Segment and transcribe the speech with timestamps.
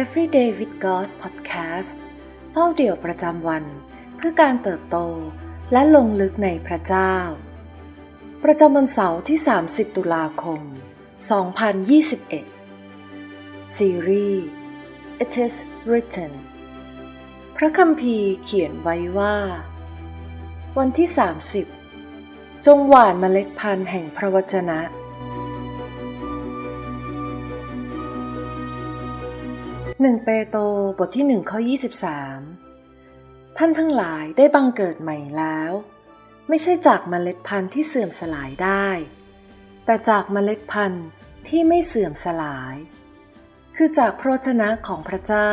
[0.00, 1.98] Everyday with God Podcast
[2.52, 3.64] เฝ้าเดี่ยวประจำวัน
[4.16, 4.96] เพื่อการเติบโต
[5.72, 7.14] และลงลึกในพระเจ้า
[8.44, 10.60] ประจำวันเสาร์ที่ 30 ตุลาคม
[12.98, 14.46] 2021 ซีรีส์
[15.22, 15.54] It is
[15.90, 16.32] written
[17.56, 19.36] พระคัมภีร์เขียนไว้ว่า
[20.78, 21.08] วันที่
[21.86, 24.80] 30 จงหว่านเมล็ดพันธุ์แห่งพระวจนะ
[30.02, 30.60] หนึ่งเปโตร
[30.98, 31.58] บทที่หนึ่งข้อ
[32.78, 35.72] 23 ท่านทั้งหลายได้บังเกิดใหม่แล้ว
[36.48, 38.88] ไม่ใช่จากเมล็ดพันธุ์ที่เสื่อมสลายได้
[39.84, 41.06] แต่จากเมล็ดพันธุ์
[41.48, 42.74] ที่ไม่เสื่อมสลาย
[43.76, 45.52] คือจากพระชนะของพระเจ้า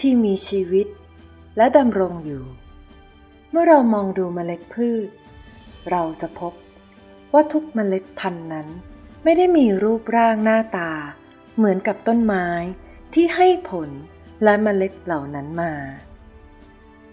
[0.00, 0.86] ที่มีชีวิต
[1.56, 2.44] และดำรงอยู่
[3.50, 5.08] เมื่อเรามองดูเมล็ดพืช
[5.90, 6.52] เราจะพบ
[7.32, 8.68] ว่าทุกเมล็ดพันธุ์นั้น
[9.24, 10.92] ไม่ได้มีรูปร่างหน้าตา
[11.56, 12.48] เหมือนกับต้นไม้
[13.14, 13.90] ที่ให้ผล
[14.42, 15.72] และเมล็ดเหล่านั้นมา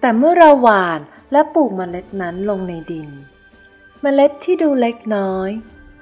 [0.00, 1.00] แต่เมื่อเราหว่าน
[1.32, 3.10] และปลูกเมล็ดนั้นลงในดิน
[4.02, 5.50] เมล็ดที่ดูเล็กน้อย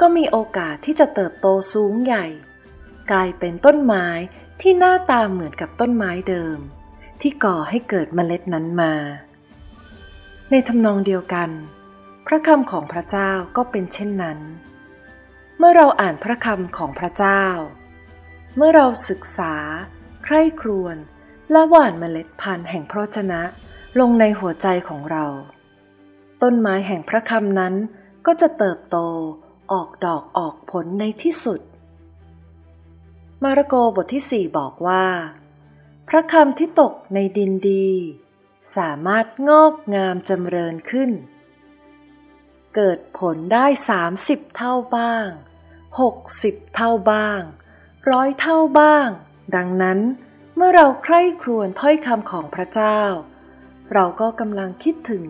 [0.00, 2.26] ก็มีโอกาสที่จะเติบโตสูงใหญ่
[3.10, 4.06] กลายเป็นต้นไม้
[4.60, 6.58] ที่หน้าตาเหมือนกับต้นไม้เดิม
[7.20, 8.94] ที่ก่อให้เกิดเมล็ดนั้นมา
[10.50, 11.50] ในทำนองเดียวกัน
[12.26, 14.38] พระคำของพระเจ้าก็เป็นเช่นนั้น
[15.58, 17.44] เมื่อเราอ่านพระคำของพระเจ้า
[18.56, 19.54] เมื่อเราศึกษา
[20.24, 20.96] ใคร่ครวญ
[21.50, 23.42] และหว่านเมล็ดพันธุ์แห่งพระชนะ
[24.00, 25.26] ลงในหัวใจของเรา
[26.42, 27.74] ต้นไม้แห่งพระคำนั้น
[28.26, 28.98] ก็จะเติบโต
[29.72, 31.60] ออกดอกออกผลในที่สุด
[33.42, 35.06] มาระโกบทที่สี่บอกว่า
[36.08, 37.90] พระคำที่ตกในดินดี
[38.76, 41.10] สามารถงอกงามจำเริญขึ้น
[42.74, 45.28] เกิดผลได้สามสิบเท่าบ้าง
[46.00, 47.40] หกสิบเท่าบ้าง
[48.08, 49.08] ร้อยเท่าบ้าง
[49.56, 49.98] ดังนั้น
[50.56, 53.00] เมื่อเราใคร่ครวญถ้อยคำของพระเจ้า
[53.92, 55.24] เราก็กำลังคิดถึง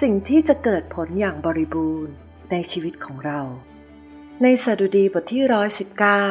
[0.00, 2.14] สิ่งที่จะเกิดผลอย่างบริบูรณ์
[2.50, 3.40] ในชีวิตของเรา
[4.42, 6.26] ในสดุดีบทที่ร้อยสิบเก้า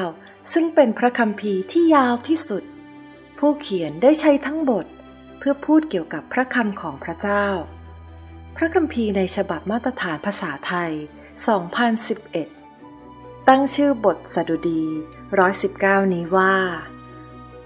[0.53, 2.63] ซึ่งเป็นพระคัมภีร์ที่ยาวที่สุด
[3.38, 4.85] ผู้เขียนได้ใช้ทั้งบท
[5.38, 7.47] เพื่อพูดเกี่ยวกับพระคำของพระเจ้า
[8.57, 10.91] พระคัมภีร์ในฉบับมาตรฐานภาษาไทย
[11.79, 12.62] 2011
[13.49, 14.83] ตั้งชื่อบทสดุดี
[15.47, 16.55] 119นี้ว่า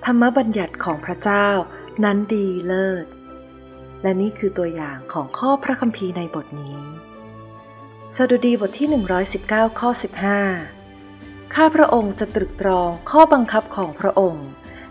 [0.06, 1.48] ธรรมบัญญัติของพระเจ้า
[2.04, 3.06] นั้นดีเลิศ
[4.02, 6.78] และนี่คือตัวอย่างของข้อพระคัมภีร์ในบทนี้
[8.16, 8.88] สดุดีบทที่
[9.34, 9.90] 119 ข้อ
[10.72, 14.48] 15 ข้าพระองค์จะตรึกตรองข้อบังคับของพระองค์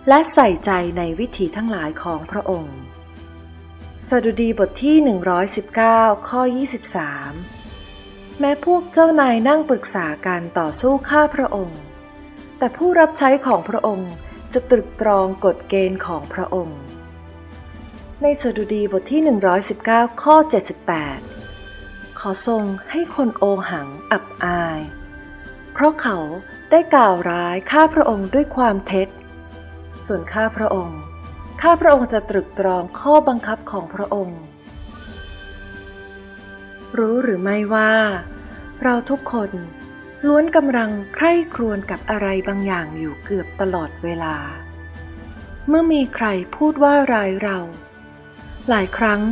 [0.09, 2.77] และใส่ใจในวิถีทั้งหลายของพระองค์
[4.09, 4.97] สดุดีบทที่
[5.63, 7.56] 119 ข้อ 23
[8.41, 11.81] แม้พวกเจ้านายนั่งปรึกษากันต่อสู้ข้าพระองค์
[12.59, 14.13] แต่ผู้รับใช้ของพระองค์
[14.53, 16.79] จะตรึกตรองกฎเกณฑ์ของพระองค์
[18.23, 19.21] ในสดุดีบทที่
[19.73, 20.37] 119 ข้อ
[21.47, 24.81] 78 ขอทรงให้คนโอหังอับอาย
[25.73, 26.19] เพราะเขา
[26.71, 29.09] ได้กล่าวร้ายข้าพระองค์ด้วยความเท็จ
[30.07, 31.01] ส่วนข้าพระองค์
[31.63, 34.41] ข้าพระองค์จะตรึกตรองข้อบังคับของพระองค์
[36.99, 37.93] รู้หรือไม่ว่า
[38.83, 39.51] เราทุกคน
[40.27, 44.37] ล้วนกำลังใคร่ครวญกับอะไรบางอย่างอยู่เกือบตลอดเวลา
[45.69, 46.27] เมื่อมีใคร
[46.57, 47.59] พูดว่าร้ายเรา
[48.69, 49.23] หลายครั้ง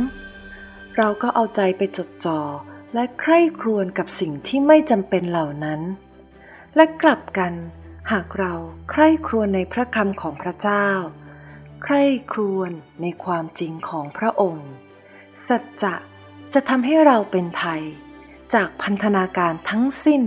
[0.97, 2.39] เราก็เอาใจไปจดจ่อ
[2.93, 5.81] และใคร่ครวญกับสิ่งที่ไม่จำเป็นเหล่านั้น
[6.75, 7.53] และกลับกัน
[8.11, 8.53] หากเรา
[8.91, 10.87] ใคร่ครวญในพระคำของพระเจ้า
[11.83, 12.71] ใคร่ครวญ
[13.01, 14.69] ในความจริงของพระองค์
[15.47, 15.95] สัจจะ
[16.55, 17.81] จะทำให้เราเป็นไทย
[18.53, 20.23] จากพันธนาการทั้งสิ้น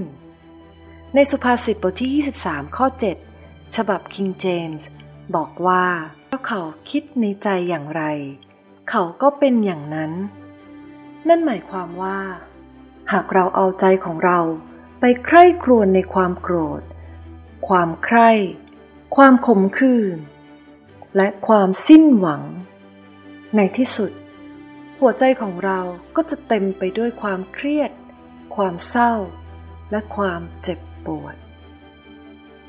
[1.15, 2.11] ในสุภาษิตบทที่
[2.45, 2.87] 23 ข้อ
[3.31, 4.83] 7 ฉบับ King James
[5.35, 5.85] บอกว่า
[6.31, 8.03] ถ้าเขาคิดในใจอย่างไร
[8.91, 10.13] เขาก็เป็นอย่างนั้น
[11.29, 12.21] นั่นหมายความว่า
[13.13, 14.41] หากเราเอาใจของเรา
[15.01, 16.83] ไปใคร่ครวญในความโกรธ
[17.69, 18.31] ความใคร่
[19.17, 20.17] ความขมขื่น
[21.17, 22.43] และความสิ้นหวัง
[23.57, 24.13] ในที่สุด
[25.01, 25.81] หัวใจของเรา
[26.17, 27.91] ก็จะเต็มไปด้วยความเครียด
[28.57, 29.13] ความเศร้า
[29.91, 31.37] และความเจ็บปวด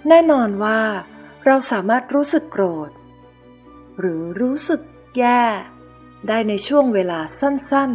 [0.08, 0.82] แน่นอนว่า
[1.46, 2.92] เราสามารถรู้สึกโกรธ
[4.00, 4.82] หรือรู้สึก
[5.18, 5.44] แย่
[6.28, 7.92] ได้ในช่วงเวลาสั้น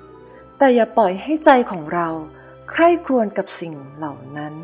[0.00, 2.08] ๆ แต่อย่าปล่อยให้ใจของเรา
[2.70, 4.54] ใคร่ครวญกับสิ่งเหล่านั้น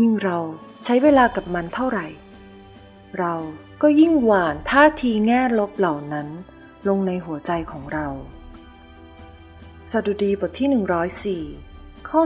[0.00, 0.38] ยิ่งเรา
[0.84, 2.06] ใช้เวลากับมันเท่าไหร่
[3.18, 3.34] เรา
[3.82, 6.28] ก็ยิ่งหวานท่าทีแง่ลบเหล่านั้น
[6.86, 8.08] ลงในหัวใจของเรา
[9.90, 12.20] สดุดีบทที่ 104 ข้อ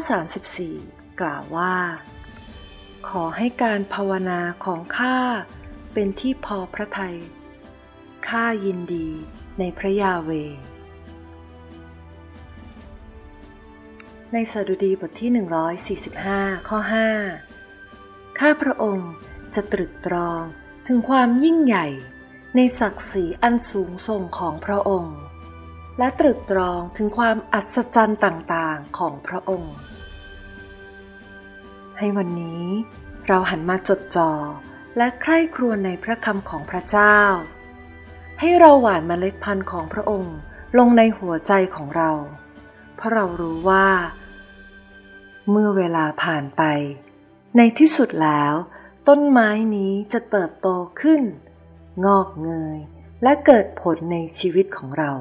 [0.59, 1.77] 34 กล่าวว่า
[3.09, 5.19] ขอให้การภาวนาของข้า
[5.93, 7.17] เป็นที่พอพระทัย
[8.29, 9.09] ข้ายินดี
[9.59, 10.31] ในพระยาเว
[14.33, 15.31] ในสดุดีบทที่
[15.99, 16.79] 145 ข้อ
[17.61, 19.13] 5 ข้าพระองค์
[19.55, 20.43] จะตรึกตรอง
[20.87, 21.87] ถึงความยิ่งใหญ่
[22.57, 25.19] ในศักดิ์ศรีอันสูงส่งของพระองค์
[25.99, 29.75] และตรึกตรองถึงความอัศจรรย์ต่างๆของพระองค์
[31.99, 32.65] ให้วันนี้
[33.27, 34.33] เราหันมาจดจ่อ
[34.97, 37.19] และใคร่ครวญในพระคำของพระเจ้า
[38.41, 40.37] ให้เราหว่านเมล็ดพันธุ์ของพระองค์
[40.79, 42.11] ลงในหัวใจของเรา
[42.97, 43.89] เพราะเรารู้ว่า
[45.51, 46.63] เมื่อเวลาผ่านไป
[47.57, 48.55] ในที่สุดแล้ว
[49.09, 50.69] ต้นไม้นี้จะเติบโต
[51.01, 51.23] ขึ้น
[52.05, 52.79] งอกเงย
[53.23, 55.13] และเกิดผลในชีวิตของเรา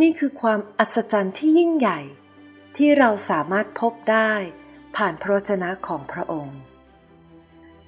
[0.00, 2.00] นี่คือความอัศจรรย์ที่ยิ่งใหญ่
[2.76, 4.32] ที่เราสามารถพบได้
[4.96, 6.58] ผ่านพระวจนะของพระองค์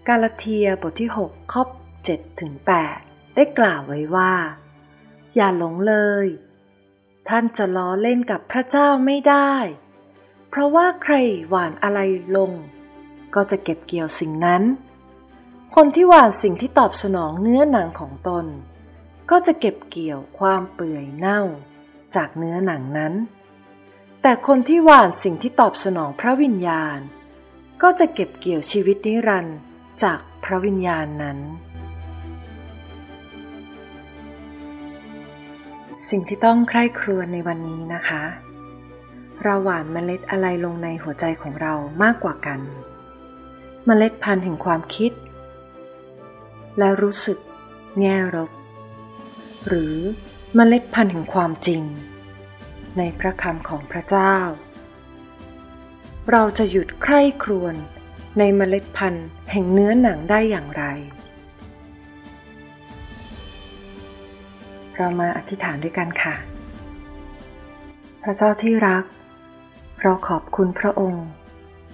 [0.09, 1.63] กาลาเทียบทที่ 6 ข้อ
[2.03, 2.53] 7ถึง
[2.95, 4.33] 8ได้กล่าวไว้ว่า
[5.35, 6.27] อย่าหลงเลย
[7.29, 9.53] ท่านจะล้อเล่นกับพระเจ้าไม่ได้
[10.49, 11.15] เพราะว่าใคร
[11.49, 12.01] หวานอะไร
[12.37, 12.53] ลง
[13.35, 14.63] ก็จะเก็บเกี่ยวสิ่งนั้น
[15.77, 18.47] คนที่หวานสิ่งที่ตอบสนองเนื้อหนังของตน
[19.31, 21.41] ก็จะเก็บเกี่ยวความเปื่อยเน่า
[22.17, 23.13] จากเนื้อหนังนั้น
[24.23, 26.99] แต่คนที่หว่านสิ่งที่ตอบสนองพระวิญญาณ
[27.83, 29.59] ก็จะเก็บเกี่ยวชีวิตนิรันดร์
[30.03, 31.39] จากพระวิญญาณนั้น
[36.09, 38.23] สิ่งที่ต้องใคร่ครวญในวันนี้นะคะ
[39.43, 42.61] เราหว่านเมล็ดอะไรลงในหัวใจของเรามากกว่ากัน
[43.87, 45.13] เมล็ดพันธุ์แห่งความคิด
[46.79, 47.39] และรู้สึก
[48.01, 48.51] แง่ลบ
[49.67, 49.97] หรือ
[50.55, 51.83] เมล็ดพันธุ์แห่งความจริง
[52.99, 54.37] ในพระคำของพระเจ้า
[56.31, 57.75] เราจะหยุดใคร่ครวญ
[58.39, 60.85] ในเมล็ดพันธุ์แห่งเนื้อหนังได้อย่างไร
[64.97, 66.35] เรามาอธิษฐานด้วยกันค่ะ
[68.23, 69.05] พระเจ้าที่รัก
[70.03, 71.27] เราขอบคุณพระองค์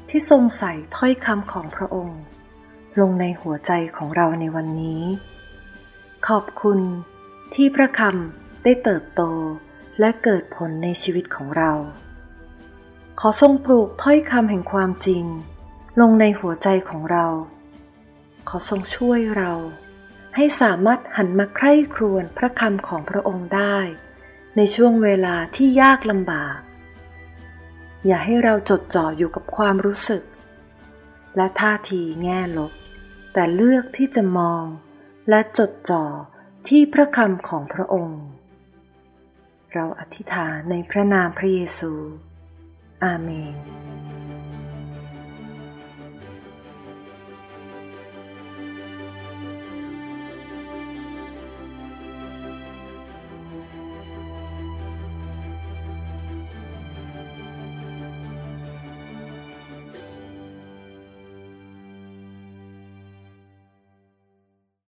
[0.08, 2.20] ที่ทรงใส่ถ้อยคำของพระองค์
[3.00, 5.02] ลงในหัวใจของเราในวันนี้
[6.28, 6.78] ขอบคุณ
[7.54, 9.22] ที่พระคำได้เติบโต
[10.00, 11.72] และเกิดผลในชีวิตของเรา
[13.20, 15.24] ขอทรงปลูกถ้อยคำแห่งความจริง
[16.00, 17.26] ลงในหัวใจของเรา
[18.48, 19.52] ขอทรงช่วยเรา
[20.36, 23.76] ให้สามารถหันมาใคร่ครวญพระคำของพระองค์ได้
[24.56, 26.58] ในช่วงเวลาที่ยากลำบาก
[28.06, 30.22] อย่าให้เราจดจ่ออยู่กับความรู้สึก
[31.38, 32.72] และท่าทีแง่ลบ
[33.32, 34.64] แต่เลือกที่จะมอง
[35.28, 36.04] และจดจ่อ
[36.68, 38.22] ที่พระคำของพระองค์
[39.72, 41.92] เราอธิษฐานในพระนามพระเยซู
[43.04, 43.56] อาเมน